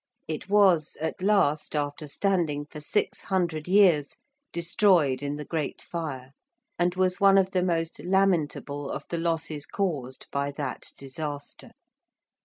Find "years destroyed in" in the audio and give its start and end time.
3.67-5.35